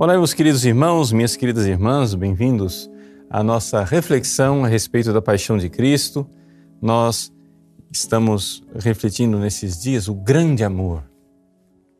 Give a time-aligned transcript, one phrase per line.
[0.00, 2.88] Olá, meus queridos irmãos, minhas queridas irmãs, bem-vindos
[3.28, 6.24] à nossa reflexão a respeito da paixão de Cristo.
[6.80, 7.32] Nós
[7.90, 11.02] estamos refletindo nesses dias o grande amor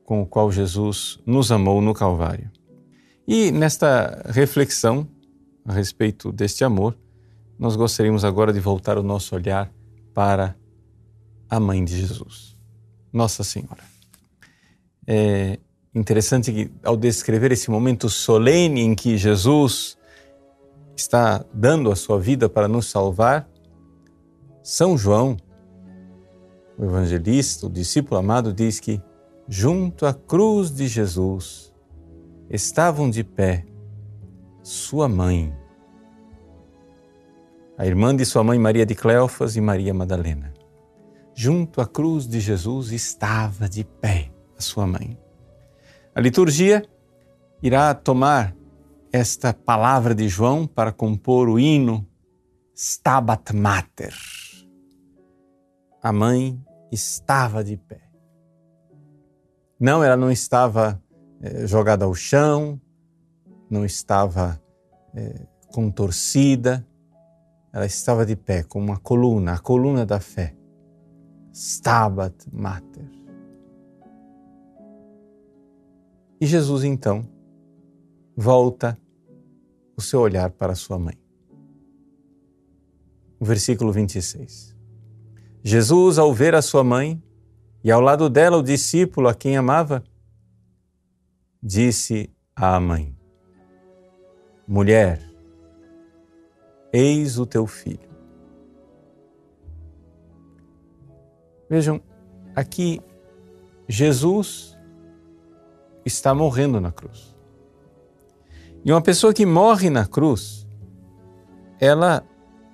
[0.05, 2.49] com o qual Jesus nos amou no Calvário.
[3.27, 5.05] E nesta reflexão
[5.65, 6.97] a respeito deste amor,
[7.59, 9.73] nós gostaríamos agora de voltar o nosso olhar
[10.15, 10.55] para
[11.51, 12.57] a mãe de Jesus,
[13.13, 13.83] Nossa Senhora.
[15.05, 15.59] É,
[15.99, 19.99] Interessante que, ao descrever esse momento solene em que Jesus
[20.95, 23.49] está dando a sua vida para nos salvar,
[24.63, 25.37] São João,
[26.79, 29.03] o evangelista, o discípulo amado, diz que
[29.49, 31.75] junto à cruz de Jesus
[32.49, 33.67] estavam de pé
[34.63, 35.53] sua mãe,
[37.77, 40.55] a irmã de sua mãe Maria de Cleofas e Maria Madalena.
[41.35, 45.19] Junto à cruz de Jesus estava de pé a sua mãe.
[46.19, 46.85] A liturgia
[47.63, 48.53] irá tomar
[49.13, 52.05] esta palavra de João para compor o hino
[52.75, 54.13] Stabat Mater.
[56.03, 56.61] A mãe
[56.91, 58.01] estava de pé.
[59.79, 61.01] Não, ela não estava
[61.41, 62.81] eh, jogada ao chão,
[63.71, 64.61] não estava
[65.15, 66.85] eh, contorcida,
[67.73, 70.57] ela estava de pé, como uma coluna, a coluna da fé.
[71.53, 73.18] Stabat Mater.
[76.41, 77.29] E Jesus então
[78.37, 78.97] volta
[79.97, 81.19] o seu olhar para sua mãe.
[83.41, 84.77] Versículo 26.
[85.63, 87.21] Jesus, ao ver a sua mãe
[87.83, 90.05] e ao lado dela o discípulo a quem amava,
[91.61, 93.17] disse à mãe:
[94.67, 95.21] Mulher,
[96.93, 98.09] eis o teu filho.
[101.69, 102.01] Vejam,
[102.55, 103.01] aqui
[103.89, 104.78] Jesus
[106.09, 107.37] está morrendo na cruz.
[108.85, 110.67] E uma pessoa que morre na cruz,
[111.81, 112.25] ela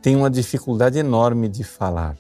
[0.00, 2.16] tem uma dificuldade enorme de falar.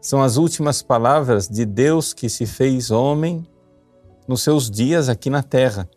[0.00, 3.46] São as últimas palavras de Deus que se fez homem
[4.28, 5.88] nos seus dias aqui na terra.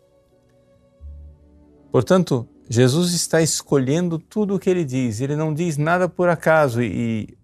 [1.92, 6.82] Portanto, Jesus está escolhendo tudo o que ele diz, ele não diz nada por acaso.
[6.82, 7.36] E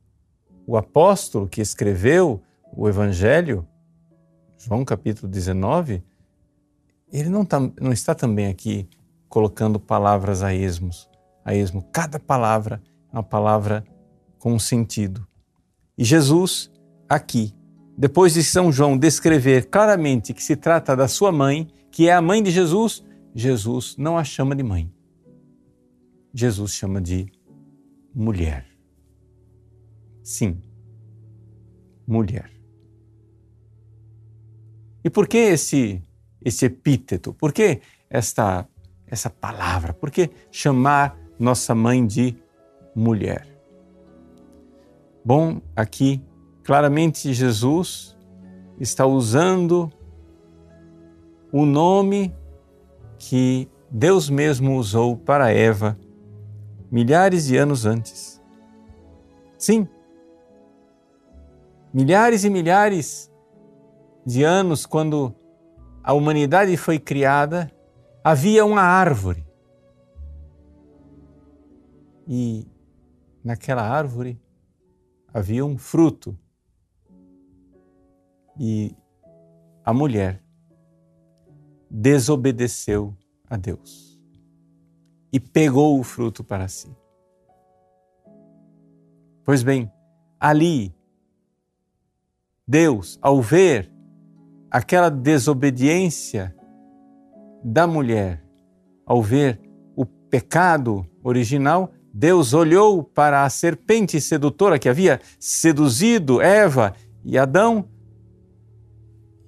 [0.67, 2.43] o apóstolo que escreveu
[2.77, 3.67] o Evangelho,
[4.67, 6.03] João capítulo 19,
[7.13, 8.89] ele não, tá, não está também aqui
[9.29, 11.09] colocando palavras a esmos,
[11.45, 11.85] a esmo.
[11.93, 12.83] Cada palavra
[13.13, 13.85] é uma palavra
[14.41, 15.25] com sentido.
[15.97, 16.69] E Jesus,
[17.09, 17.55] aqui,
[17.97, 22.21] depois de São João descrever claramente que se trata da sua mãe, que é a
[22.21, 24.93] mãe de Jesus, Jesus não a chama de mãe.
[26.35, 27.31] Jesus chama de
[28.13, 28.67] mulher.
[30.25, 30.61] Sim,
[32.05, 32.56] mulher.
[35.07, 36.03] E por que esse,
[36.45, 37.33] esse epíteto?
[37.33, 37.81] Por que
[38.11, 38.69] esta,
[39.07, 39.93] essa palavra?
[39.93, 42.37] Por que chamar nossa mãe de
[42.93, 43.47] mulher?
[45.25, 46.21] Bom, aqui
[46.65, 48.17] claramente Jesus
[48.81, 49.93] está usando
[51.53, 52.35] o nome
[53.17, 55.97] que Deus mesmo usou para Eva
[56.91, 58.43] milhares de anos antes.
[59.57, 59.87] Sim,
[61.95, 63.31] milhares e milhares
[64.27, 65.33] de anos, quando
[66.03, 67.71] a humanidade foi criada,
[68.25, 69.47] havia uma árvore.
[72.27, 72.67] E
[73.45, 74.37] naquela árvore
[75.33, 76.37] havia um fruto.
[78.59, 78.97] E
[79.85, 80.43] a mulher
[81.89, 83.17] desobedeceu
[83.49, 84.21] a Deus
[85.33, 86.91] e pegou o fruto para si.
[89.45, 89.93] Pois bem,
[90.41, 90.93] ali,
[92.67, 93.96] Deus, ao ver
[94.77, 96.55] aquela desobediência
[97.65, 98.45] da mulher
[99.07, 99.59] ao ver
[99.97, 106.95] o pecado original, Deus olhou para a serpente sedutora que havia seduzido Eva
[107.25, 107.89] e Adão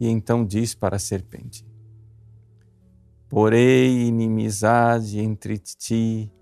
[0.00, 1.62] e então diz para a serpente:
[3.28, 6.32] Porei inimizade entre ti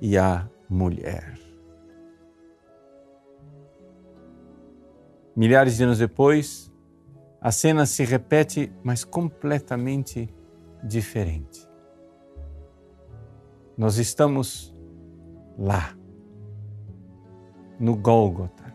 [0.00, 1.38] e a mulher.
[5.36, 6.65] Milhares de anos depois,
[7.40, 10.28] a cena se repete, mas completamente
[10.82, 11.68] diferente.
[13.76, 14.74] Nós estamos
[15.58, 15.94] lá,
[17.78, 18.74] no Gólgota.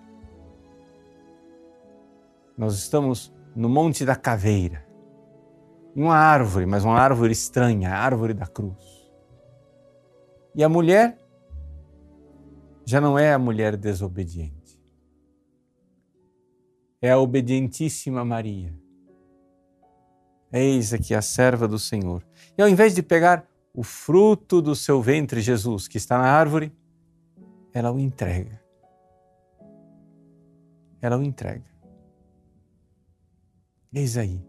[2.57, 4.85] Nós estamos no Monte da Caveira,
[5.95, 9.11] em uma árvore, mas uma árvore estranha, a árvore da cruz.
[10.53, 11.17] E a mulher
[12.85, 14.60] já não é a mulher desobediente
[17.01, 18.73] é a obedientíssima Maria.
[20.53, 22.23] Eis aqui a serva do Senhor.
[22.57, 26.71] E ao invés de pegar o fruto do seu ventre, Jesus, que está na árvore,
[27.73, 28.61] ela o entrega.
[31.01, 31.65] Ela o entrega.
[33.93, 34.41] Eis aí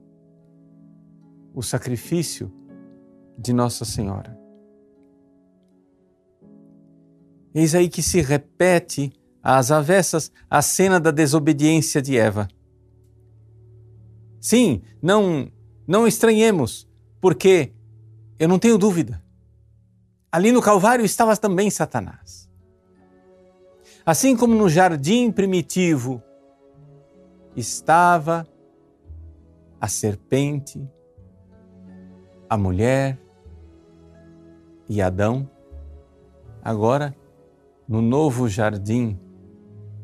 [1.55, 2.53] o sacrifício
[3.39, 4.39] de Nossa Senhora.
[7.55, 12.49] Eis aí que se repete às avessas a cena da desobediência de Eva.
[14.41, 15.51] Sim, não
[15.87, 16.89] não estranhemos,
[17.21, 17.73] porque
[18.39, 19.23] eu não tenho dúvida.
[20.31, 22.49] Ali no Calvário estava também Satanás.
[24.07, 26.23] Assim como no jardim primitivo
[27.55, 28.47] estava
[29.81, 30.89] a serpente,
[32.49, 33.19] a mulher
[34.89, 35.49] e Adão,
[36.63, 37.15] agora
[37.89, 39.19] no novo jardim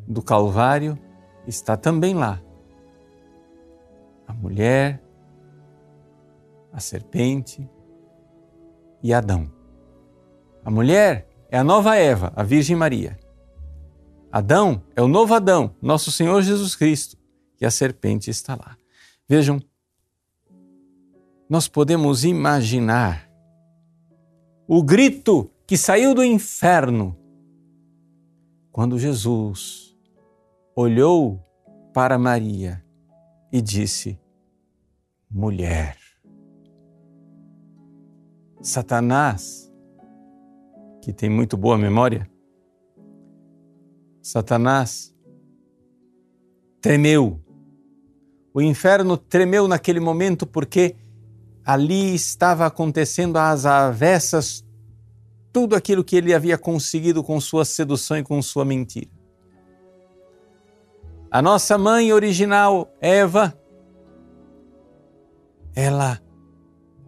[0.08, 0.98] do Calvário
[1.46, 2.42] está também lá
[4.26, 5.02] a mulher,
[6.72, 7.68] a serpente
[9.02, 9.50] e Adão.
[10.62, 13.18] A mulher é a nova Eva, a Virgem Maria.
[14.30, 17.16] Adão é o novo Adão, nosso Senhor Jesus Cristo,
[17.58, 18.76] e a serpente está lá.
[19.26, 19.62] Vejam,
[21.48, 23.30] nós podemos imaginar
[24.66, 27.16] o grito que saiu do inferno
[28.70, 29.87] quando Jesus
[30.80, 31.42] olhou
[31.92, 32.84] para Maria
[33.52, 34.16] e disse:
[35.28, 35.98] Mulher.
[38.62, 39.72] Satanás,
[41.02, 42.30] que tem muito boa memória,
[44.22, 45.14] Satanás
[46.80, 47.40] tremeu
[48.54, 50.96] o inferno tremeu naquele momento porque
[51.64, 54.64] ali estava acontecendo às avessas
[55.52, 59.17] tudo aquilo que ele havia conseguido com sua sedução e com sua mentira.
[61.30, 63.52] A nossa mãe original, Eva,
[65.76, 66.18] ela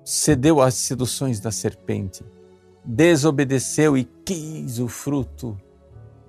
[0.04, 2.22] cedeu às seduções da serpente,
[2.84, 5.56] desobedeceu e quis o fruto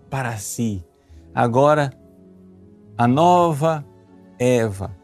[0.09, 0.81] para si.
[1.35, 1.91] Agora,
[2.97, 3.85] a nova
[4.39, 4.95] Eva,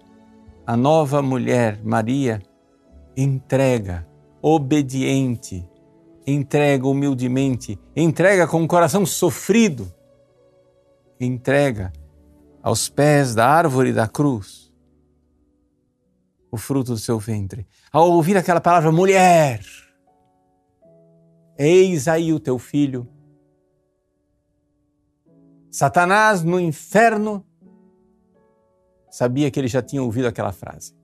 [0.66, 2.42] a nova mulher, Maria,
[3.18, 4.08] entrega,
[4.42, 5.68] obediente,
[6.26, 9.92] entrega humildemente, entrega com o coração sofrido,
[11.20, 11.92] entrega
[12.62, 14.68] aos pés da árvore da cruz
[16.52, 17.68] o fruto do seu ventre.
[17.92, 19.62] Ao ouvir aquela palavra, mulher,
[21.58, 23.08] eis aí o teu filho.
[25.72, 27.46] Satanás no inferno
[29.12, 30.96] sabia que ele já tinha ouvido aquela frase.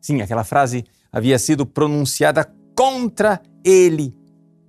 [0.00, 4.16] Sim, aquela frase havia sido pronunciada contra ele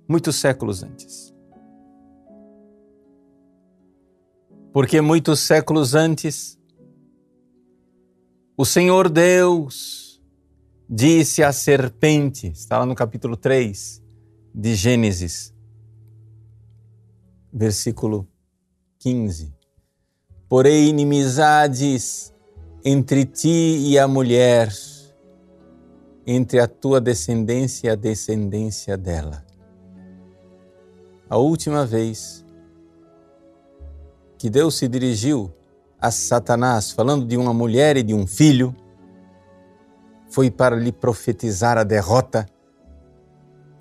[0.08, 1.31] muitos séculos antes.
[4.72, 6.58] Porque muitos séculos antes,
[8.56, 10.22] o Senhor Deus
[10.88, 14.02] disse à serpente, está lá no capítulo 3
[14.54, 15.54] de Gênesis,
[17.52, 18.26] versículo
[18.98, 19.54] 15:
[20.48, 22.32] Porém, inimizades
[22.82, 24.72] entre ti e a mulher,
[26.26, 29.44] entre a tua descendência e a descendência dela.
[31.28, 32.42] A última vez
[34.42, 35.54] que Deus se dirigiu
[36.00, 38.74] a Satanás, falando de uma mulher e de um filho,
[40.32, 42.44] foi para lhe profetizar a derrota,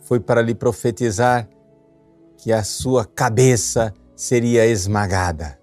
[0.01, 1.49] foi para lhe profetizar
[2.37, 5.59] que a sua cabeça seria esmagada.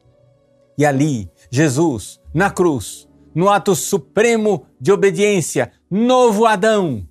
[0.76, 7.06] E ali, Jesus, na cruz, no ato supremo de obediência, novo Adão,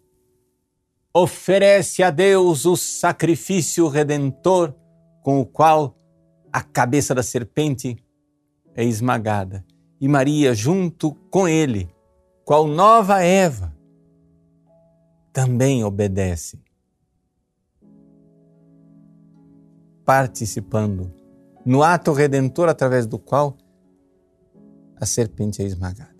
[1.13, 4.75] oferece a Deus o sacrifício redentor
[5.23, 5.96] com o qual
[6.51, 7.97] a cabeça da serpente
[8.75, 9.65] é esmagada.
[9.99, 11.89] E Maria, junto com ele,
[12.45, 13.75] qual nova Eva,
[15.33, 16.59] também obedece,
[20.05, 21.13] participando
[21.65, 23.57] no ato redentor através do qual
[24.95, 26.15] a serpente é esmagada.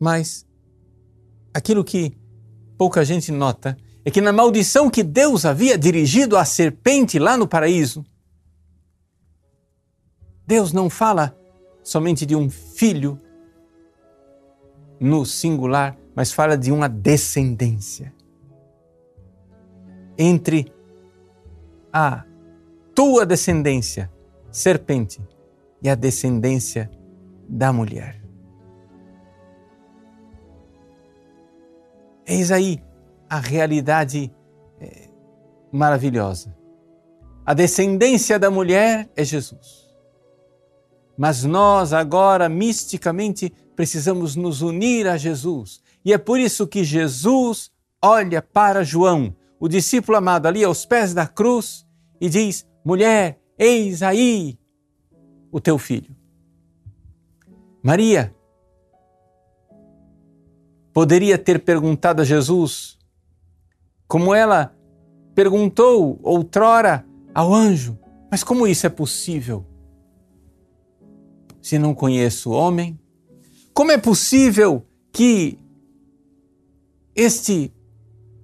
[0.00, 0.46] Mas
[1.54, 2.18] aquilo que
[2.76, 7.48] pouca gente nota é que na maldição que Deus havia dirigido à serpente lá no
[7.48, 8.04] paraíso,
[10.46, 11.36] Deus não fala
[11.82, 13.18] somente de um filho
[15.00, 18.12] no singular, mas fala de uma descendência
[20.16, 20.72] entre
[21.92, 22.24] a
[22.94, 24.10] tua descendência,
[24.50, 25.20] serpente,
[25.82, 26.90] e a descendência
[27.48, 28.22] da mulher.
[32.26, 32.82] Eis aí
[33.28, 34.32] a realidade
[34.80, 35.08] é,
[35.72, 36.56] maravilhosa.
[37.44, 39.84] A descendência da mulher é Jesus.
[41.16, 45.80] Mas nós agora, misticamente, precisamos nos unir a Jesus.
[46.04, 47.70] E é por isso que Jesus
[48.02, 51.86] olha para João, o discípulo amado ali aos pés da cruz,
[52.20, 54.58] e diz: Mulher, eis aí
[55.50, 56.14] o teu filho.
[57.82, 58.34] Maria
[60.92, 62.98] poderia ter perguntado a Jesus,
[64.06, 64.76] como ela
[65.34, 67.98] perguntou outrora ao anjo:
[68.30, 69.64] Mas como isso é possível?
[71.60, 72.98] Se não conheço o homem,
[73.72, 75.58] como é possível que
[77.14, 77.72] este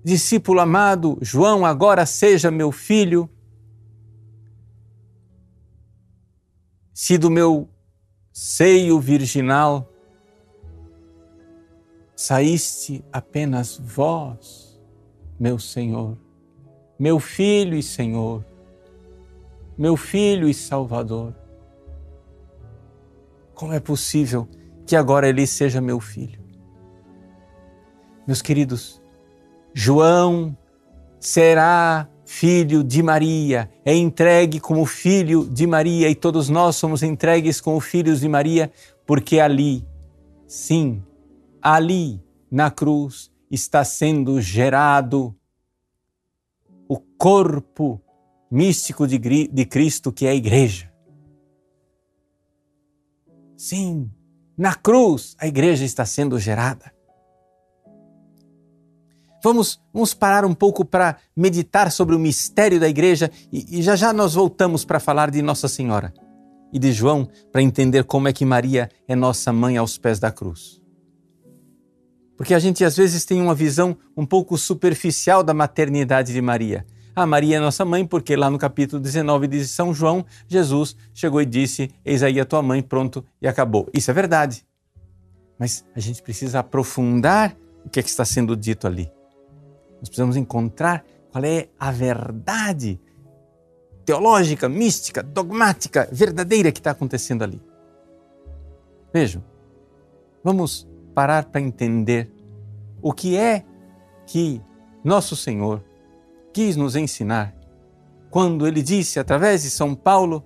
[0.02, 3.28] discípulo amado, João, agora seja meu filho?
[6.92, 7.68] Se do meu
[8.32, 9.90] seio virginal
[12.14, 14.69] saíste apenas vós,
[15.40, 16.18] meu Senhor,
[16.98, 18.44] meu Filho e Senhor,
[19.78, 21.34] meu Filho e Salvador.
[23.54, 24.46] Como é possível
[24.86, 26.38] que agora ele seja meu filho?
[28.26, 29.00] Meus queridos,
[29.72, 30.54] João
[31.18, 37.62] será filho de Maria, é entregue como filho de Maria e todos nós somos entregues
[37.62, 38.70] como filhos de Maria,
[39.06, 39.86] porque ali,
[40.46, 41.02] sim,
[41.62, 45.34] ali na cruz está sendo gerado
[46.88, 48.00] o corpo
[48.50, 50.90] místico de, de Cristo que é a igreja.
[53.56, 54.10] Sim,
[54.56, 56.92] na cruz a igreja está sendo gerada.
[59.42, 63.96] Vamos, vamos parar um pouco para meditar sobre o mistério da igreja e, e já
[63.96, 66.12] já nós voltamos para falar de Nossa Senhora
[66.72, 70.30] e de João para entender como é que Maria é nossa mãe aos pés da
[70.30, 70.79] cruz.
[72.40, 76.86] Porque a gente às vezes tem uma visão um pouco superficial da maternidade de Maria.
[77.14, 81.42] Ah, Maria é nossa mãe, porque lá no capítulo 19 de São João, Jesus chegou
[81.42, 83.90] e disse: Eis aí a tua mãe, pronto, e acabou.
[83.92, 84.64] Isso é verdade.
[85.58, 87.54] Mas a gente precisa aprofundar
[87.84, 89.12] o que, é que está sendo dito ali.
[89.98, 92.98] Nós precisamos encontrar qual é a verdade
[94.06, 97.60] teológica, mística, dogmática, verdadeira que está acontecendo ali.
[99.12, 99.44] Vejam,
[100.42, 100.88] vamos
[101.20, 102.32] parar para entender
[103.02, 103.62] o que é
[104.26, 104.58] que
[105.04, 105.84] nosso Senhor
[106.50, 107.54] quis nos ensinar
[108.30, 110.42] quando ele disse, através de São Paulo,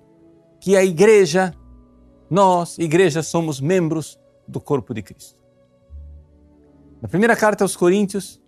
[0.59, 1.53] que a igreja,
[2.29, 5.39] nós, igreja, somos membros do corpo de Cristo.
[7.01, 8.41] Na primeira carta aos Coríntios,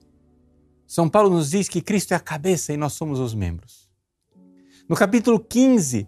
[0.86, 3.89] são Paulo nos diz que Cristo é a cabeça e nós somos os membros.
[4.89, 6.05] No capítulo 15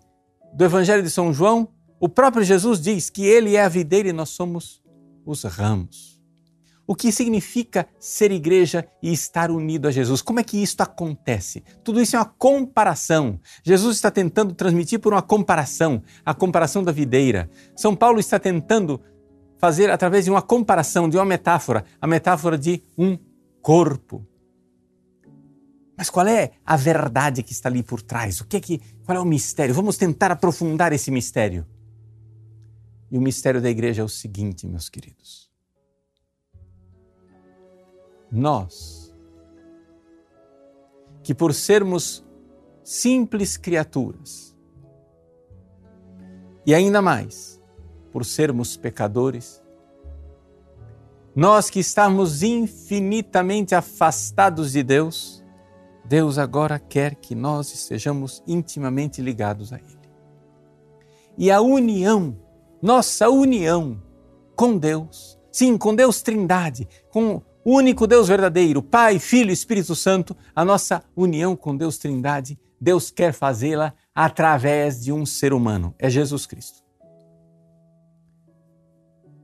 [0.53, 4.13] do Evangelho de São João, o próprio Jesus diz que ele é a videira e
[4.13, 4.78] nós somos
[5.29, 6.19] os ramos.
[6.87, 10.23] O que significa ser igreja e estar unido a Jesus?
[10.23, 11.63] Como é que isso acontece?
[11.83, 13.39] Tudo isso é uma comparação.
[13.63, 17.47] Jesus está tentando transmitir por uma comparação, a comparação da videira.
[17.75, 18.99] São Paulo está tentando
[19.59, 23.19] fazer através de uma comparação, de uma metáfora, a metáfora de um
[23.61, 24.25] corpo.
[25.95, 28.41] Mas qual é a verdade que está ali por trás?
[28.41, 29.75] O que é que, qual é o mistério?
[29.75, 31.67] Vamos tentar aprofundar esse mistério.
[33.11, 35.49] E o mistério da igreja é o seguinte, meus queridos.
[38.31, 39.13] Nós,
[41.23, 42.23] que por sermos
[42.83, 44.55] simples criaturas,
[46.65, 47.59] e ainda mais,
[48.11, 49.61] por sermos pecadores,
[51.35, 55.43] nós que estamos infinitamente afastados de Deus,
[56.05, 59.99] Deus agora quer que nós estejamos intimamente ligados a Ele.
[61.37, 62.35] E a união,
[62.81, 64.01] nossa união
[64.55, 69.95] com Deus, sim, com Deus Trindade, com o único Deus verdadeiro, Pai, Filho e Espírito
[69.95, 75.93] Santo, a nossa união com Deus Trindade, Deus quer fazê-la através de um ser humano,
[75.99, 76.79] é Jesus Cristo.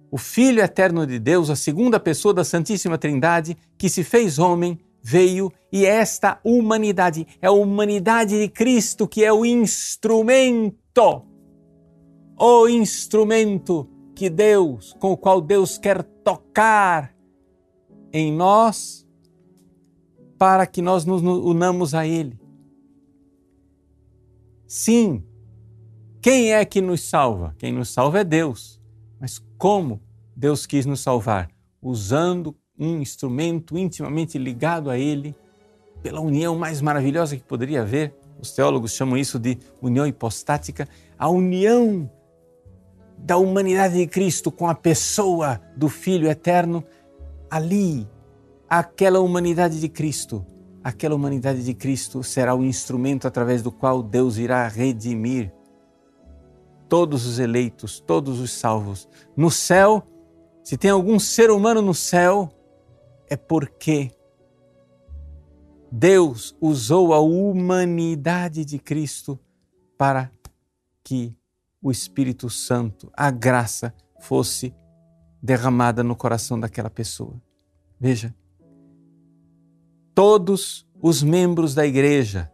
[0.09, 4.79] O Filho eterno de Deus, a segunda pessoa da Santíssima Trindade, que se fez homem
[5.01, 11.23] veio e esta humanidade é a humanidade de Cristo que é o instrumento,
[12.37, 17.15] o instrumento que Deus, com o qual Deus quer tocar
[18.11, 19.05] em nós
[20.37, 22.39] para que nós nos unamos a Ele.
[24.67, 25.23] Sim,
[26.21, 27.55] quem é que nos salva?
[27.57, 28.81] Quem nos salva é Deus.
[29.19, 30.01] Mas como
[30.35, 31.49] Deus quis nos salvar?
[31.81, 35.35] Usando um instrumento intimamente ligado a Ele,
[36.01, 38.13] pela união mais maravilhosa que poderia haver.
[38.39, 40.87] Os teólogos chamam isso de união hipostática,
[41.17, 42.09] a união
[43.17, 46.83] da humanidade de Cristo com a pessoa do Filho eterno.
[47.49, 48.07] Ali,
[48.69, 50.45] aquela humanidade de Cristo,
[50.83, 55.51] aquela humanidade de Cristo será o instrumento através do qual Deus irá redimir
[56.87, 59.07] todos os eleitos, todos os salvos.
[59.35, 60.03] No céu,
[60.63, 62.49] se tem algum ser humano no céu,
[63.29, 64.11] é porque
[65.91, 69.39] Deus usou a humanidade de Cristo
[69.97, 70.31] para
[71.03, 71.35] que
[71.85, 74.73] o Espírito Santo, a graça, fosse
[75.39, 77.39] derramada no coração daquela pessoa.
[77.99, 78.33] Veja,
[80.15, 82.51] todos os membros da igreja,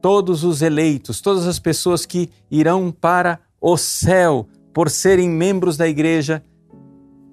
[0.00, 5.88] todos os eleitos, todas as pessoas que irão para o céu por serem membros da
[5.88, 6.40] igreja,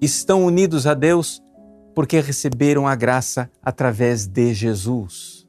[0.00, 1.40] estão unidos a Deus
[1.94, 5.46] porque receberam a graça através de Jesus,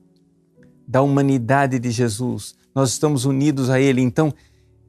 [0.87, 2.53] da humanidade de Jesus.
[2.75, 3.99] Nós estamos unidos a Ele.
[3.99, 4.31] Então,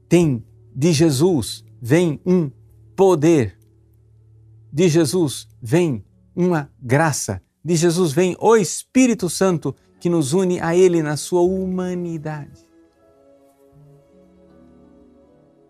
[0.07, 0.45] tem
[0.77, 2.51] de Jesus vem um
[2.95, 3.59] poder,
[4.71, 6.05] de Jesus vem
[6.35, 11.41] uma graça, de Jesus vem o Espírito Santo que nos une a Ele na sua
[11.41, 12.67] humanidade.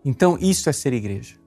[0.03, 1.37] Então, isso é ser igreja.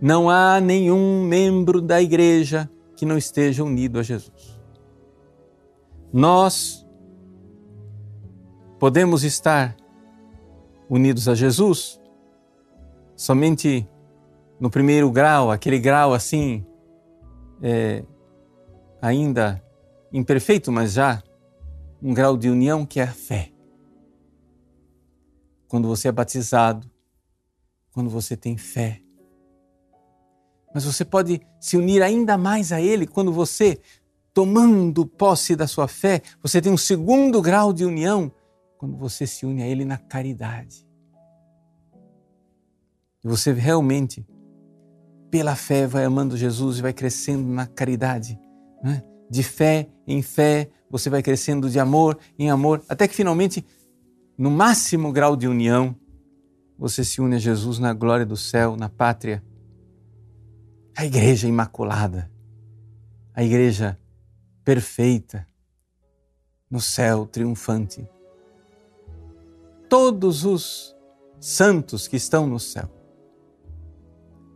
[0.00, 4.60] Não há nenhum membro da igreja que não esteja unido a Jesus.
[6.12, 6.84] Nós
[8.78, 9.76] podemos estar
[10.88, 12.00] unidos a Jesus
[13.18, 13.86] somente
[14.60, 16.64] no primeiro grau, aquele grau assim,
[17.60, 18.04] é,
[19.02, 19.62] ainda
[20.12, 21.22] imperfeito, mas já
[22.00, 23.50] um grau de união que é a fé.
[25.66, 26.88] Quando você é batizado,
[27.92, 29.02] quando você tem fé,
[30.72, 33.80] mas você pode se unir ainda mais a Ele quando você,
[34.32, 38.30] tomando posse da sua fé, você tem um segundo grau de união
[38.78, 40.86] quando você se une a Ele na caridade.
[43.22, 44.26] E você realmente,
[45.30, 48.38] pela fé, vai amando Jesus e vai crescendo na caridade.
[48.82, 49.02] Né?
[49.28, 53.66] De fé em fé, você vai crescendo de amor em amor, até que finalmente,
[54.38, 55.94] no máximo grau de união,
[56.78, 59.42] você se une a Jesus na glória do céu, na pátria
[60.96, 62.30] a igreja imaculada,
[63.34, 63.98] a igreja
[64.64, 65.46] perfeita,
[66.70, 68.08] no céu triunfante.
[69.88, 70.94] Todos os
[71.40, 72.90] santos que estão no céu,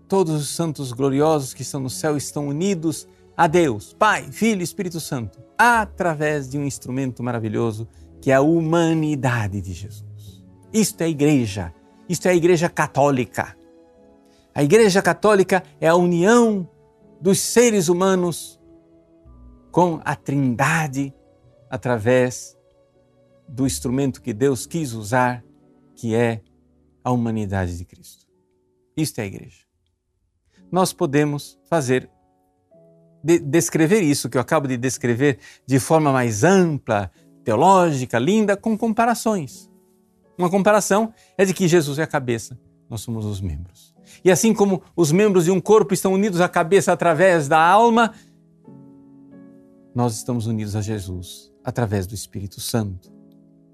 [0.09, 4.65] todos os santos gloriosos que estão no céu estão unidos a Deus, Pai, Filho e
[4.65, 7.89] Espírito Santo, através de um instrumento maravilhoso
[8.21, 10.45] que é a humanidade de Jesus.
[10.73, 11.75] Isto é a igreja,
[12.09, 13.57] isto é a igreja católica.
[14.55, 16.69] A Igreja Católica é a união
[17.19, 18.61] dos seres humanos
[19.71, 21.15] com a Trindade
[21.71, 22.55] através
[23.53, 25.45] do instrumento que Deus quis usar,
[25.95, 26.41] que é
[27.05, 28.27] a humanidade de Cristo.
[28.97, 29.59] Isto é a igreja.
[30.71, 32.09] Nós podemos fazer,
[33.23, 37.11] de, descrever isso que eu acabo de descrever de forma mais ampla,
[37.45, 39.71] teológica, linda, com comparações.
[40.39, 43.95] Uma comparação é de que Jesus é a cabeça, nós somos os membros.
[44.25, 48.15] E assim como os membros de um corpo estão unidos à cabeça através da alma,
[49.95, 53.22] nós estamos unidos a Jesus através do Espírito Santo.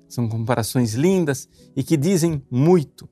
[0.09, 3.09] São comparações lindas e que dizem muito,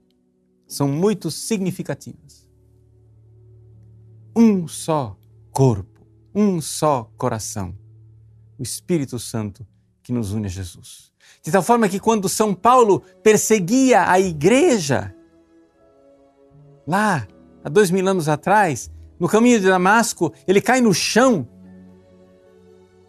[0.66, 2.48] são muito significativas.
[4.34, 5.16] Um só
[5.50, 7.74] corpo, um só coração,
[8.58, 9.66] o Espírito Santo
[10.02, 11.12] que nos une a Jesus.
[11.42, 15.14] De tal forma que quando São Paulo perseguia a igreja,
[16.86, 17.26] lá
[17.64, 21.48] há dois mil anos atrás, no caminho de Damasco, ele cai no chão,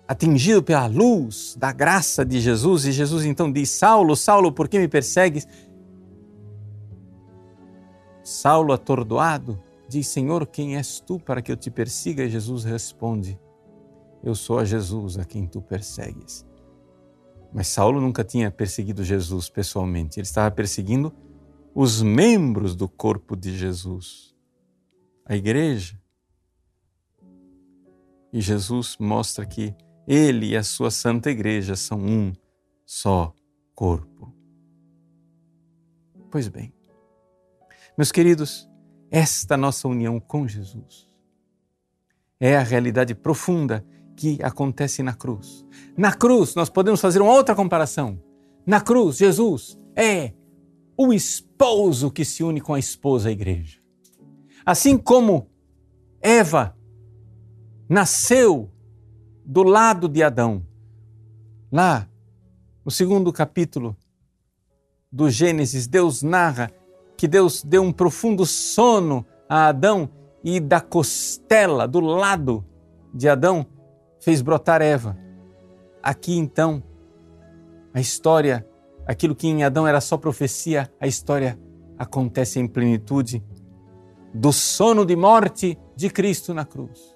[0.07, 4.79] atingido pela luz da graça de Jesus, e Jesus então diz: Saulo, Saulo, por que
[4.79, 5.47] me persegues?
[8.23, 12.23] Saulo, atordoado, diz: Senhor, quem és tu para que eu te persiga?
[12.23, 13.39] E Jesus responde:
[14.23, 16.45] Eu sou a Jesus a quem tu persegues.
[17.53, 21.13] Mas Saulo nunca tinha perseguido Jesus pessoalmente, ele estava perseguindo
[21.73, 24.35] os membros do corpo de Jesus,
[25.25, 25.99] a igreja.
[28.33, 29.73] E Jesus mostra que
[30.07, 32.33] ele e a sua santa igreja são um
[32.85, 33.33] só
[33.75, 34.33] corpo.
[36.31, 36.73] Pois bem,
[37.97, 38.69] meus queridos,
[39.11, 41.09] esta nossa união com Jesus
[42.39, 45.65] é a realidade profunda que acontece na cruz.
[45.97, 48.21] Na cruz, nós podemos fazer uma outra comparação.
[48.65, 50.33] Na cruz, Jesus é
[50.97, 53.79] o esposo que se une com a esposa, a igreja.
[54.65, 55.49] Assim como
[56.21, 56.75] Eva
[57.87, 58.69] nasceu
[59.47, 60.61] do lado de Adão,
[61.71, 62.05] lá
[62.83, 63.95] no segundo capítulo
[65.09, 66.69] do Gênesis, Deus narra
[67.15, 70.09] que Deus deu um profundo sono a Adão
[70.43, 72.65] e da costela, do lado
[73.13, 73.65] de Adão,
[74.19, 75.17] fez brotar Eva.
[76.03, 76.83] Aqui então,
[77.93, 78.67] a história
[79.05, 81.57] aquilo que em Adão era só profecia, a história
[81.97, 83.41] acontece em plenitude
[84.33, 87.15] do sono de morte de Cristo na cruz.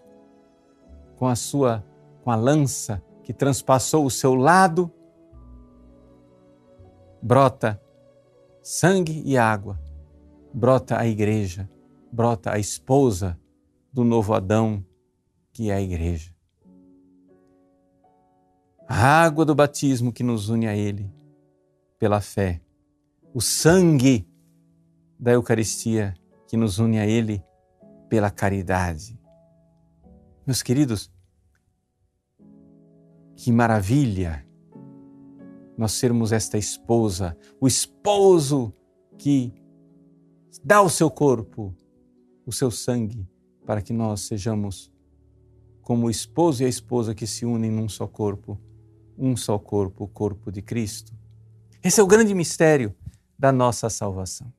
[1.17, 1.83] Com a sua
[2.23, 4.91] com a lança que transpassou o seu lado,
[7.21, 7.81] brota
[8.61, 9.79] sangue e água,
[10.53, 11.69] brota a igreja,
[12.11, 13.39] brota a esposa
[13.91, 14.85] do novo Adão,
[15.51, 16.33] que é a igreja.
[18.87, 21.09] A água do batismo que nos une a Ele
[21.97, 22.61] pela fé,
[23.33, 24.27] o sangue
[25.19, 26.13] da Eucaristia
[26.47, 27.43] que nos une a Ele
[28.09, 29.17] pela caridade.
[30.45, 31.09] Meus queridos,
[33.41, 34.45] que maravilha
[35.75, 38.71] nós sermos esta esposa, o esposo
[39.17, 39.51] que
[40.63, 41.75] dá o seu corpo,
[42.45, 43.27] o seu sangue,
[43.65, 44.91] para que nós sejamos
[45.81, 48.61] como o esposo e a esposa que se unem num só corpo,
[49.17, 51.11] um só corpo, o corpo de Cristo.
[51.83, 52.93] Esse é o grande mistério
[53.39, 54.53] da nossa salvação.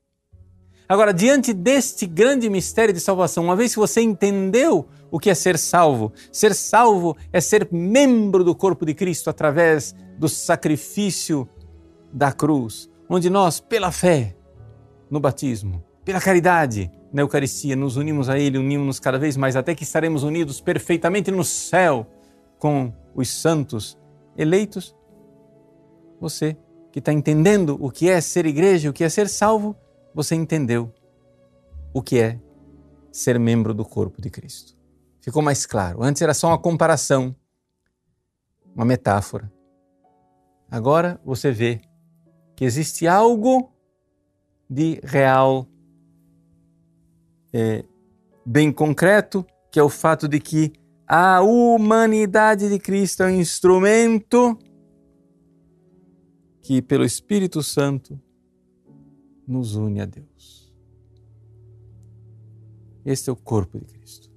[0.93, 5.35] Agora, diante deste grande mistério de salvação, uma vez que você entendeu o que é
[5.35, 11.49] ser salvo, ser salvo é ser membro do corpo de Cristo através do sacrifício
[12.13, 14.37] da cruz, onde nós, pela fé
[15.11, 19.75] no batismo, pela caridade na Eucaristia, nos unimos a Ele, unimos-nos cada vez mais, até
[19.75, 22.07] que estaremos unidos perfeitamente no céu
[22.59, 23.99] com os santos
[24.37, 24.95] eleitos.
[26.21, 26.55] Você
[26.93, 29.75] que está entendendo o que é ser igreja, o que é ser salvo,
[30.15, 30.93] você entendeu
[31.93, 32.41] o que é
[33.11, 34.77] ser membro do corpo de Cristo.
[35.21, 36.03] Ficou mais claro.
[36.03, 37.35] Antes era só uma comparação,
[38.75, 39.53] uma metáfora.
[40.71, 41.81] Agora você vê
[42.57, 43.71] que existe algo
[44.69, 45.69] de real,
[47.53, 47.85] é,
[48.45, 50.73] bem concreto, que é o fato de que
[51.07, 54.59] a humanidade de Cristo é um instrumento
[56.63, 58.19] que, pelo Espírito Santo,
[59.53, 60.73] nos une a Deus.
[63.05, 64.31] Este é o corpo de Cristo.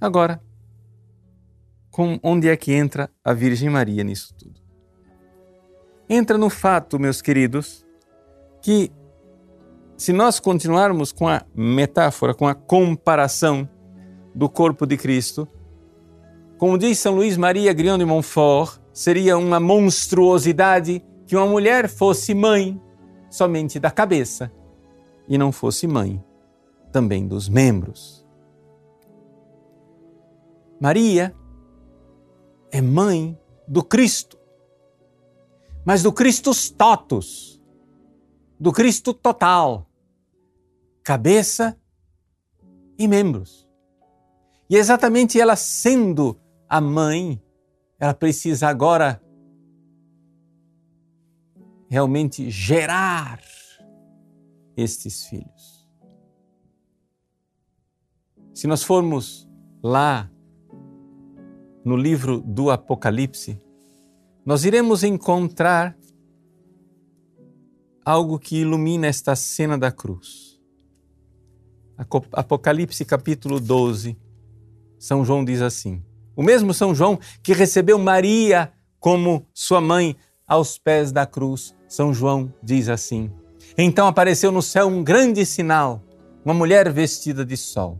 [0.00, 0.40] Agora,
[1.90, 4.60] com, onde é que entra a Virgem Maria nisso tudo?
[6.08, 7.84] Entra no fato, meus queridos,
[8.62, 8.92] que
[9.96, 13.68] se nós continuarmos com a metáfora, com a comparação
[14.34, 15.48] do corpo de Cristo,
[16.58, 22.34] como diz São Luís Maria Grião de Montfort, seria uma monstruosidade que uma mulher fosse
[22.34, 22.80] mãe
[23.36, 24.50] somente da cabeça
[25.28, 26.24] e não fosse mãe
[26.90, 28.26] também dos membros.
[30.80, 31.34] Maria
[32.70, 34.38] é mãe do Cristo,
[35.84, 37.60] mas do Christus totus,
[38.58, 39.86] do Cristo total,
[41.02, 41.78] cabeça
[42.98, 43.68] e membros.
[44.68, 47.40] E exatamente ela sendo a mãe,
[47.98, 49.22] ela precisa agora
[51.88, 53.40] realmente gerar
[54.76, 55.88] estes filhos.
[58.52, 59.48] Se nós formos
[59.82, 60.30] lá
[61.84, 63.60] no livro do Apocalipse,
[64.44, 65.96] nós iremos encontrar
[68.04, 70.58] algo que ilumina esta cena da cruz.
[72.32, 74.16] Apocalipse capítulo 12,
[74.98, 76.02] São João diz assim:
[76.34, 82.12] O mesmo São João que recebeu Maria como sua mãe aos pés da cruz, São
[82.12, 83.30] João diz assim:
[83.76, 86.02] Então apareceu no céu um grande sinal,
[86.44, 87.98] uma mulher vestida de sol.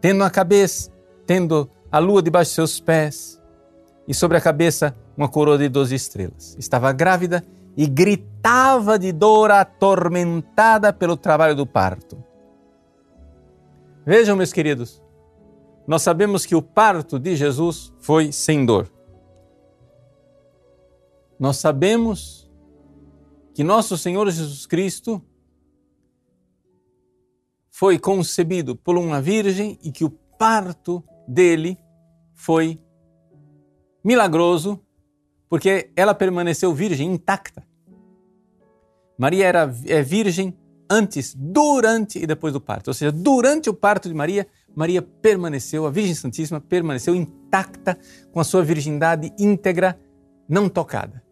[0.00, 0.90] Tendo a cabeça,
[1.26, 3.40] tendo a lua debaixo de seus pés,
[4.06, 6.56] e sobre a cabeça uma coroa de doze estrelas.
[6.58, 7.44] Estava grávida
[7.76, 12.22] e gritava de dor, atormentada pelo trabalho do parto.
[14.06, 15.02] Vejam, meus queridos,
[15.86, 18.90] nós sabemos que o parto de Jesus foi sem dor.
[21.38, 22.50] Nós sabemos
[23.54, 25.22] que nosso Senhor Jesus Cristo
[27.70, 31.78] foi concebido por uma virgem e que o parto dele
[32.34, 32.80] foi
[34.02, 34.80] milagroso,
[35.48, 37.66] porque ela permaneceu virgem intacta.
[39.16, 40.56] Maria era é virgem
[40.90, 42.88] antes, durante e depois do parto.
[42.88, 47.98] Ou seja, durante o parto de Maria, Maria permaneceu, a Virgem Santíssima permaneceu intacta
[48.32, 50.00] com a sua virgindade íntegra,
[50.48, 51.27] não tocada.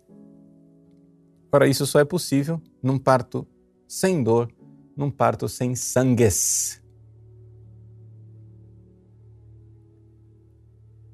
[1.56, 3.48] Ora, isso só é possível num parto
[3.88, 4.52] sem dor,
[4.94, 6.82] num parto sem sangues.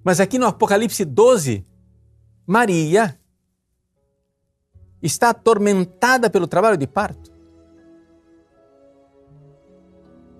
[0.02, 1.64] Mas aqui no Apocalipse 12,
[2.44, 3.16] Maria
[5.00, 7.30] está atormentada pelo trabalho de parto.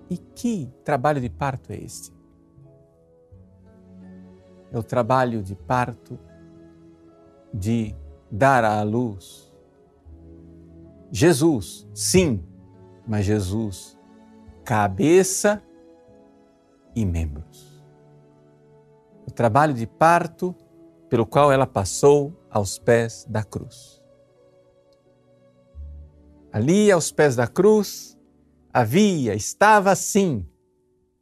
[0.09, 2.11] E que trabalho de parto é este?
[4.69, 6.19] É o trabalho de parto
[7.53, 7.95] de
[8.29, 9.52] dar à luz
[11.15, 12.43] Jesus, sim,
[13.07, 13.95] mas Jesus,
[14.65, 15.61] cabeça
[16.95, 17.85] e membros.
[19.27, 20.55] O trabalho de parto
[21.11, 24.01] pelo qual ela passou aos pés da cruz.
[26.51, 28.17] Ali, aos pés da cruz,
[28.73, 30.43] havia, estava sim,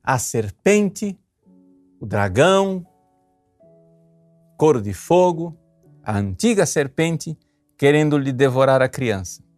[0.02, 1.20] a serpente,
[2.00, 2.88] o dragão,
[4.58, 5.54] cor de fogo,
[6.02, 7.38] a antiga serpente,
[7.78, 9.51] querendo lhe devorar a criança.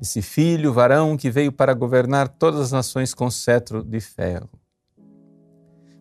[0.00, 4.48] Esse filho varão que veio para governar todas as nações com cetro de ferro.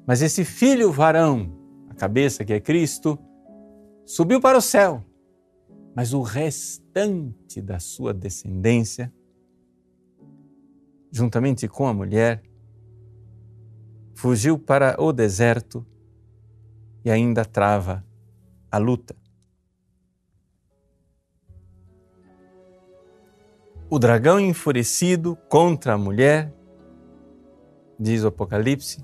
[0.06, 1.52] Mas esse filho varão,
[1.90, 3.18] a cabeça que é Cristo,
[4.06, 5.04] subiu para o céu,
[5.96, 9.12] mas o restante da sua descendência,
[11.12, 12.44] juntamente com a mulher,
[14.14, 15.86] fugiu para o deserto
[17.04, 18.06] e ainda trava
[18.72, 19.16] a luta.
[23.89, 26.54] O dragão enfurecido contra a mulher,
[27.97, 29.02] diz o Apocalipse,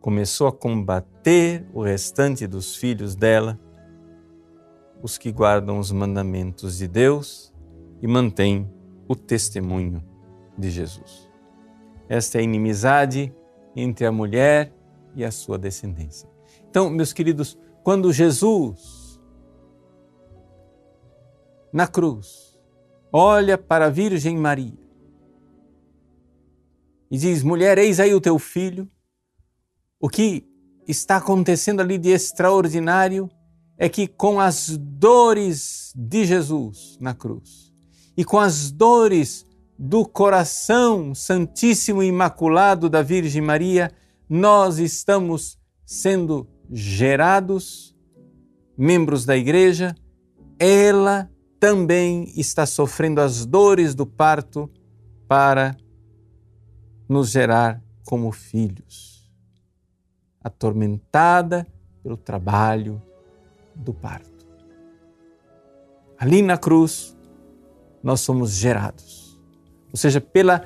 [0.00, 3.58] começou a combater o restante dos filhos dela,
[5.02, 7.52] os que guardam os mandamentos de Deus
[8.00, 8.72] e mantêm
[9.08, 10.00] o testemunho
[10.56, 11.28] de Jesus.
[12.08, 13.34] Esta é a inimizade
[13.74, 14.72] entre a mulher
[15.16, 16.30] e a sua descendência.
[16.70, 19.20] Então, meus queridos, quando Jesus,
[21.72, 22.51] na cruz,
[23.12, 24.78] olha para a Virgem Maria.
[27.10, 28.88] E diz: Mulher, eis aí o teu filho.
[30.00, 30.44] O que
[30.88, 33.30] está acontecendo ali de extraordinário
[33.76, 37.72] é que com as dores de Jesus na cruz
[38.16, 39.44] e com as dores
[39.78, 43.92] do coração santíssimo e imaculado da Virgem Maria,
[44.28, 47.94] nós estamos sendo gerados
[48.76, 49.94] membros da igreja,
[50.58, 51.30] ela
[51.62, 54.68] também está sofrendo as dores do parto
[55.28, 55.76] para
[57.08, 59.30] nos gerar como filhos
[60.42, 61.64] atormentada
[62.02, 63.00] pelo trabalho
[63.76, 64.44] do parto.
[66.18, 67.16] Ali na cruz,
[68.02, 69.40] nós somos gerados,
[69.92, 70.64] ou seja, pela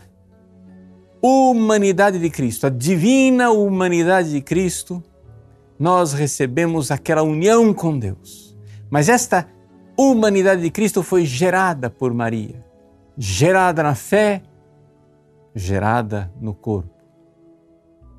[1.21, 5.05] humanidade de Cristo, a divina humanidade de Cristo,
[5.79, 8.57] nós recebemos aquela união com Deus.
[8.89, 9.47] Mas esta
[9.97, 12.65] humanidade de Cristo foi gerada por Maria,
[13.17, 14.43] gerada na fé,
[15.55, 16.95] gerada no corpo.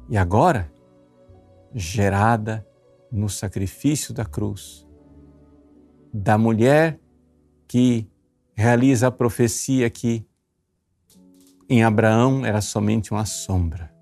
[0.09, 0.71] E agora,
[1.73, 2.65] gerada
[3.11, 4.87] no sacrifício da cruz,
[6.13, 6.99] da mulher
[7.67, 8.09] que
[8.55, 10.25] realiza a profecia que
[11.69, 13.93] em Abraão era somente uma sombra.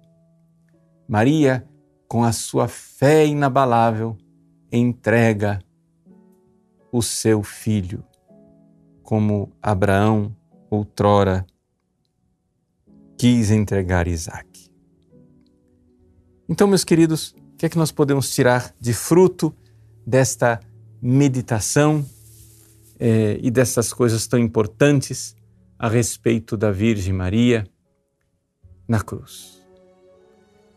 [1.08, 1.68] Maria,
[2.08, 4.18] com a sua fé inabalável,
[4.72, 5.60] entrega
[6.96, 8.06] o seu filho,
[9.04, 10.34] como Abraão
[10.70, 11.46] outrora
[13.18, 14.72] quis entregar Isaac.
[16.48, 19.54] Então, meus queridos, o que é que nós podemos tirar de fruto
[20.08, 20.62] desta
[21.02, 22.06] meditação
[22.98, 25.36] eh, e dessas coisas tão importantes
[25.78, 27.68] a respeito da Virgem Maria
[28.88, 29.62] na cruz?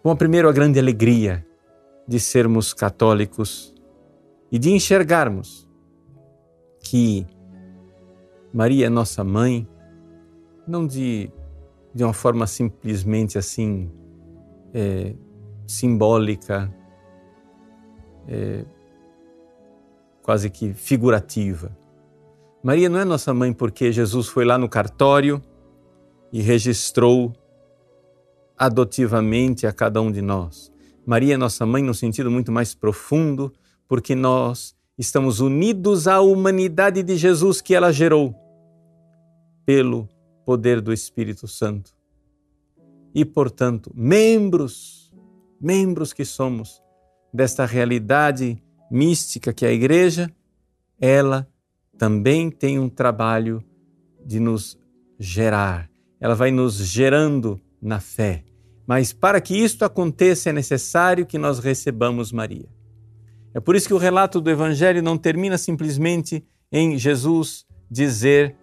[0.03, 1.47] Bom, primeiro, a grande alegria
[2.09, 3.73] de sermos católicos
[4.51, 5.68] e de enxergarmos
[6.81, 7.27] que
[8.53, 9.67] Maria é nossa mãe,
[10.67, 11.31] não de,
[11.95, 13.91] de uma forma simplesmente assim.
[14.73, 15.15] É,
[15.69, 16.75] simbólica,
[18.27, 18.65] é,
[20.23, 21.77] quase que figurativa.
[22.63, 25.41] Maria não é nossa mãe porque Jesus foi lá no cartório
[26.33, 27.33] e registrou
[28.57, 30.73] adotivamente a cada um de nós.
[31.07, 33.53] Maria é nossa mãe no sentido muito mais profundo,
[33.87, 38.35] porque nós estamos unidos à humanidade de Jesus que ela gerou
[39.65, 40.09] pelo
[40.45, 41.95] poder do Espírito Santo.
[43.15, 44.99] E, portanto, membros
[45.61, 46.83] membros que somos
[47.33, 50.31] desta realidade mística que é a igreja,
[51.01, 51.47] ela
[51.97, 53.63] também tem um trabalho
[54.25, 54.79] de nos
[55.19, 55.91] gerar.
[56.21, 58.45] Ela vai nos gerando na fé.
[58.87, 62.69] Mas para que isto aconteça é necessário que nós recebamos Maria.
[63.55, 68.55] É por isso que o relato do Evangelho não termina simplesmente em Jesus dizer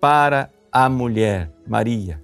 [0.00, 2.22] para a mulher, Maria,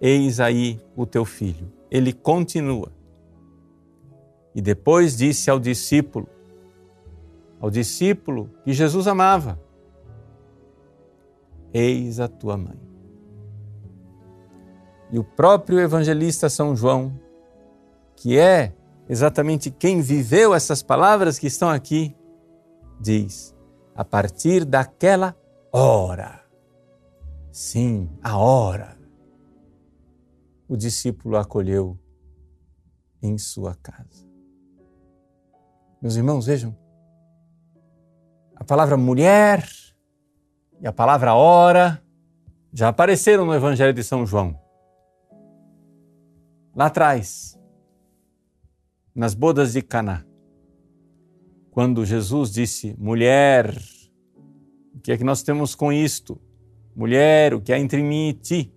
[0.00, 1.70] eis aí o teu filho.
[1.90, 2.90] Ele continua.
[4.54, 6.28] E depois disse ao discípulo,
[7.60, 9.60] ao discípulo que Jesus amava:
[11.72, 12.80] Eis a tua mãe.
[15.12, 17.12] E o próprio evangelista São João,
[18.16, 18.72] que é
[19.10, 22.16] exatamente quem viveu essas palavras que estão aqui,
[23.00, 23.52] diz:
[23.92, 25.36] a partir daquela
[25.72, 26.40] hora.
[27.50, 28.96] Sim, a hora.
[30.68, 31.98] O discípulo acolheu
[33.20, 34.24] em sua casa.
[36.00, 36.78] Meus irmãos, vejam.
[38.54, 39.68] A palavra mulher
[40.80, 42.00] e a palavra hora
[42.72, 44.56] já apareceram no Evangelho de São João.
[46.76, 47.59] Lá atrás,
[49.14, 50.24] nas bodas de Caná,
[51.70, 53.76] quando Jesus disse: "Mulher,
[54.94, 56.40] o que é que nós temos com isto?
[56.94, 58.74] Mulher, o que há entre mim e ti?"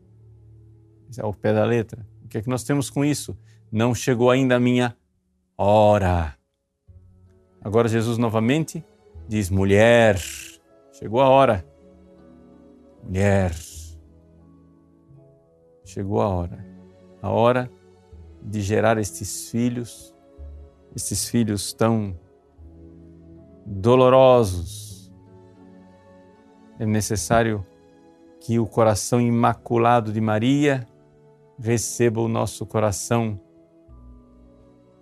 [1.09, 2.05] Esse é o pé da letra.
[2.23, 3.37] O que é que nós temos com isso?
[3.71, 4.97] Não chegou ainda a minha
[5.57, 6.35] hora.
[7.61, 8.83] Agora Jesus novamente
[9.27, 10.17] diz: mulher,
[10.91, 11.65] chegou a hora.
[13.03, 13.53] Mulher,
[15.85, 16.65] chegou a hora.
[17.21, 17.71] A hora
[18.41, 20.12] de gerar estes filhos,
[20.95, 22.17] estes filhos tão
[23.65, 25.11] dolorosos.
[26.79, 27.65] É necessário
[28.39, 30.85] que o coração imaculado de Maria
[31.59, 33.39] receba o nosso coração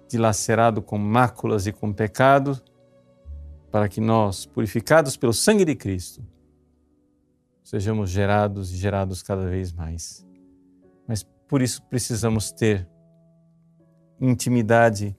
[0.07, 2.61] dilacerado com máculas e com pecado,
[3.71, 6.21] para que nós, purificados pelo sangue de Cristo,
[7.63, 10.27] sejamos gerados e gerados cada vez mais.
[11.07, 12.87] Mas por isso precisamos ter
[14.19, 15.17] intimidade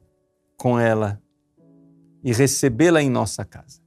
[0.63, 1.21] com ela
[2.23, 3.81] e recebê-la em nossa casa.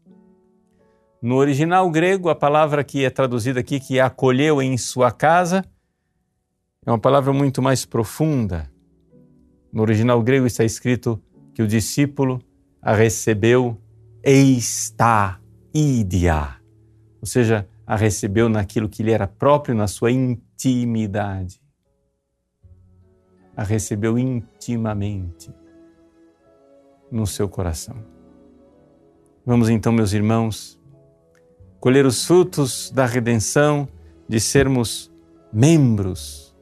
[1.21, 5.63] No original grego, a palavra que é traduzida aqui, que acolheu em sua casa,
[6.85, 8.69] é uma palavra muito mais profunda
[9.71, 11.21] no original grego está escrito
[11.53, 12.41] que o discípulo
[12.81, 13.77] a recebeu
[14.21, 15.37] eista
[15.73, 16.55] idia,
[17.21, 21.61] ou seja, a recebeu naquilo que lhe era próprio, na sua intimidade.
[23.55, 25.53] A recebeu intimamente
[27.11, 27.95] no seu coração.
[29.45, 30.79] Vamos então, meus irmãos,
[31.79, 33.87] colher os frutos da redenção
[34.27, 35.11] de sermos
[35.53, 36.55] membros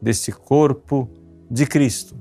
[0.00, 1.08] desse corpo
[1.50, 2.14] de Cristo,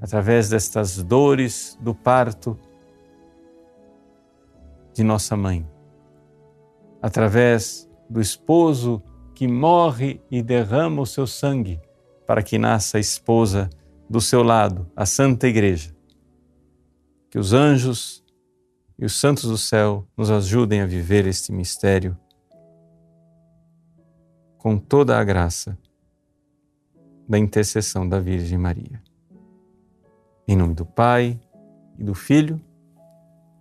[0.00, 2.56] através destas dores do parto
[4.94, 5.68] de nossa mãe,
[7.02, 9.02] através do esposo
[9.34, 11.80] que morre e derrama o seu sangue
[12.26, 13.68] para que nasça a esposa
[14.08, 15.95] do seu lado, a Santa Igreja.
[17.30, 18.24] Que os anjos
[18.98, 22.16] e os santos do céu nos ajudem a viver este mistério
[24.58, 25.78] com toda a graça
[27.28, 29.02] da intercessão da Virgem Maria.
[30.48, 31.38] Em nome do Pai,
[31.98, 32.60] e do Filho,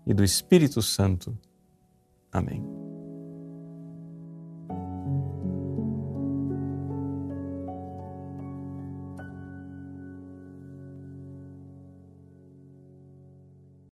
[0.06, 1.38] e do Espírito Santo.
[2.32, 2.85] Amém.